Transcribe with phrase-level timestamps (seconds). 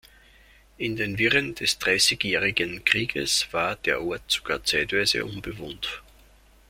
[0.79, 6.01] In den Wirren des Dreißigjährigen Krieges war der Ort sogar zeitweise unbewohnt.